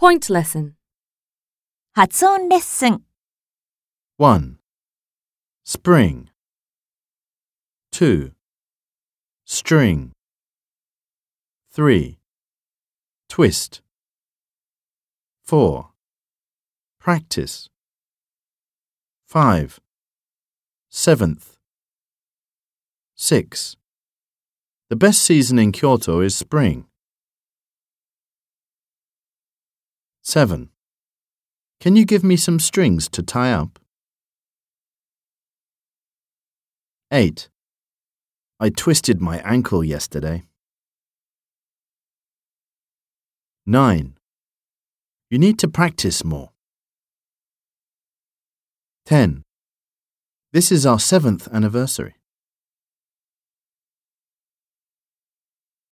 [0.00, 0.74] Point lesson.
[1.92, 3.02] 発音レッスン
[4.18, 4.58] 1.
[5.64, 6.26] Spring.
[7.90, 8.32] 2.
[9.46, 10.12] String.
[11.72, 12.18] 3.
[13.28, 13.82] Twist.
[15.44, 15.90] 4.
[16.98, 17.70] Practice.
[19.26, 19.80] 5.
[20.90, 21.56] Seventh.
[23.16, 23.76] 6.
[24.88, 26.86] The best season in Kyoto is spring.
[30.31, 30.69] 7.
[31.81, 33.79] Can you give me some strings to tie up?
[37.11, 37.49] 8.
[38.57, 40.45] I twisted my ankle yesterday.
[43.65, 44.13] 9.
[45.29, 46.51] You need to practice more.
[49.07, 49.43] 10.
[50.53, 52.20] This is our seventh anniversary.